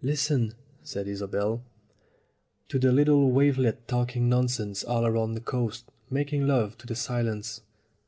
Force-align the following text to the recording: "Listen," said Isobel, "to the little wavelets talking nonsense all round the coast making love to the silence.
"Listen," 0.00 0.54
said 0.84 1.08
Isobel, 1.08 1.64
"to 2.68 2.78
the 2.78 2.92
little 2.92 3.32
wavelets 3.32 3.82
talking 3.88 4.28
nonsense 4.28 4.84
all 4.84 5.10
round 5.10 5.34
the 5.36 5.40
coast 5.40 5.86
making 6.08 6.46
love 6.46 6.78
to 6.78 6.86
the 6.86 6.94
silence. 6.94 7.60